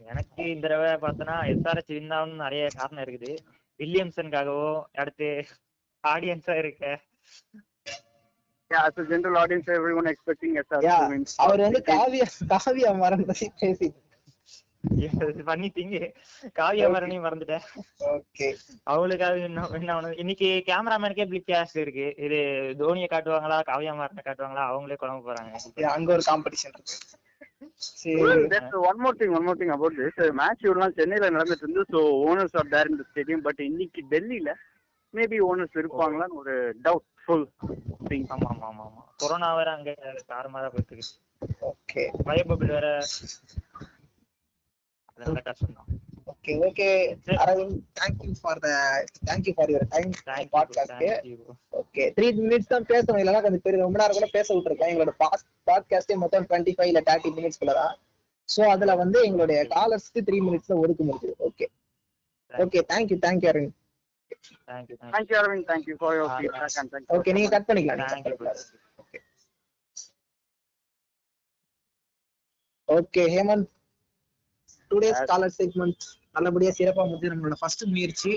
[0.00, 1.36] எனக்கு இந்த தடவை பார்த்தோன்னா
[1.90, 3.32] வின் ஆகணும்னு நிறைய காரணம் இருக்குது.
[3.80, 4.70] வில்லியம்சனுக்காகவோ
[5.02, 5.28] அடுத்து
[6.12, 6.84] ஆடியன்ஸா இருக்க.
[8.70, 11.24] Yeah, as a general audience, everyone expecting SR Yeah, to win.
[11.44, 13.88] அவர் வந்து காவியா காவியா மரம் பத்தி பேசி
[15.48, 15.98] பண்ணிட்டீங்க.
[16.58, 17.64] காவியா மரணையும் மறந்துட்டேன்.
[18.14, 18.48] ஓகே
[18.94, 22.06] அவளுக்காக இன்னும் என்ன இன்னைக்கு கேமராமேனுக்கே பிளிக் கேஷ் இருக்கு.
[22.26, 22.38] இது
[22.82, 25.52] தோனியை காட்டுவாங்களா காவியா மரனை காட்டுவாங்களா அவங்களே குழம்பு போறாங்க.
[25.96, 26.98] அங்க ஒரு காம்படிஷன் இருக்கு.
[28.00, 28.14] சரி.
[28.52, 30.14] That's one more thing, one more thing about this.
[30.24, 34.00] Uh, match இவ்வளவு நாள் சென்னையில நடந்துட்டு இருந்து so owners are there in stadium but இன்னைக்கு
[34.12, 34.50] டெல்லியில
[35.14, 37.46] மேபி ஓனர்ஸ் இருப்பாங்களான்னு ஒரு டவுட் ஃபுல்
[38.08, 39.90] திங் ஆமா ஆமா ஆமா ஆமா கொரோனா வேற அங்க
[40.30, 41.12] தாறுமாறா போயிட்டு இருக்கு
[41.70, 42.88] ஓகே பயபபிள் வேற.
[45.10, 45.90] அதெல்லாம் கஷ்டம் தான்
[46.32, 46.86] okay okay
[47.44, 48.68] Aravind thank you for the
[49.28, 51.36] thank you for your time thank you
[51.80, 53.20] okay three minutes தான் பேசணும்.
[53.22, 55.14] இல்லைன்னா கொஞ்சம் பேர் ரொம்ப நேரம் கூட பேச விட்டுருக்கேன் எங்களோட
[55.66, 57.94] பாட்காஸ்டே மொத்தம் டுவெண்ட்டி ஃபைவ் இல்ல தேர்ட்டி மினிட்ஸ் குள்ள தான்.
[58.48, 61.66] ஸோ அதுல வந்து எங்களுடைய காலர்ஸ்க்கு த்ரீ மினிட்ஸ்ல ஒதுக்க முடியுது okay
[62.52, 63.78] okay thank you thank you Aravind
[64.68, 68.12] thank you thank you Aravind thank you for your feedback and thank you okay நீங்க கட் பண்ணிக்கலாம்.
[68.14, 68.36] Thank you
[72.88, 73.68] okay Hemant
[74.98, 75.28] today's Yes.
[75.28, 78.32] Caller segment நல்லபடியா சிறப்பா முடிஞ்சு நம்மளோட first முயற்சி.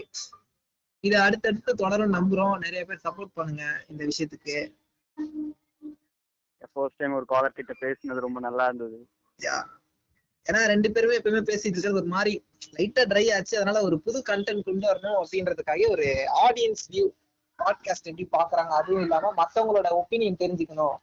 [1.04, 2.56] இதை அடுத்தடுத்து தொடரும் நம்புறோம்.
[2.58, 4.56] நிறைய பேர் சப்போர்ட் பண்ணுங்க இந்த விஷயத்துக்கு.
[6.74, 8.98] ஃபர்ஸ்ட் டைம் ஒரு காலர் கிட்ட பேசினது ரொம்ப நல்லா இருந்தது.
[9.40, 9.62] Yeah.
[10.52, 12.34] ஏன்னா ரெண்டு பேருமே எப்பவுமே பேசிட்டு இருக்கிறது ஒரு மாதிரி
[12.78, 13.56] லைட்டா ட்ரை ஆச்சு.
[13.58, 16.06] அதனால ஒரு புது கண்டென்ட் கொண்டு வரணும் அப்படின்றதுக்காக ஒரு
[16.48, 17.06] ஆடியன்ஸ் வியூ
[17.64, 20.96] பாட்காஸ்ட் எப்படி பாக்குறாங்க அதுவும் இல்லாம மத்தவங்களோட ஒப்பீனியன் தெரிஞ்சுக்கணும்.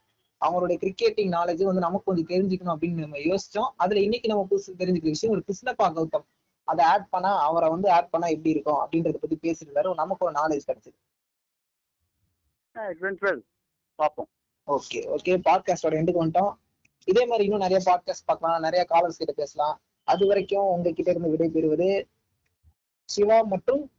[0.45, 3.69] அவங்களுடைய கிரிக்கெட்டிங் நாலேஜ் வந்து நமக்கு கொஞ்சம் தெரிஞ்சுக்கணும் அப்படின்னு நம்ம யோசிச்சோம்.
[3.75, 6.25] அதுல இன்னைக்கு நம்ம புதுசு தெரிஞ்சுக்கிற விஷயம் ஒரு கிருஷ்ணப்பா கௌதம்.
[6.63, 10.67] அதை ஆட் பண்ணா அவரை வந்து ஆட் பண்ணா எப்படி இருக்கும் அப்படின்றத பத்தி பேசிட்டு நமக்கு ஒரு நாலேஜ்
[10.67, 10.99] கிடைச்சது
[13.95, 14.29] பார்ப்போம்.
[14.67, 16.53] ஓகே ஓகே பாட்காஸ்டோட எண்டுக்கு வந்துட்டோம்.
[17.05, 18.61] இதே மாதிரி இன்னும் நிறைய பாட்காஸ்ட் பார்க்கலாம்.
[18.61, 19.81] நிறைய காலர்ஸ் கிட்ட பேசலாம்.
[20.03, 22.07] அது வரைக்கும் உங்ககிட்ட இருந்து விடைபெறுவது
[23.05, 23.91] சிவா மற்றும்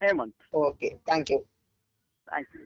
[0.00, 0.40] ஹேமந்த்.
[0.52, 1.38] Okay thank you
[2.26, 2.62] thank you